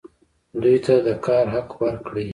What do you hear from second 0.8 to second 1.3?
ته د